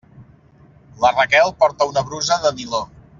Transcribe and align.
La 1.03 1.11
Raquel 1.19 1.53
porta 1.61 1.89
una 1.93 2.05
brusa 2.09 2.39
de 2.47 2.53
niló. 2.63 2.81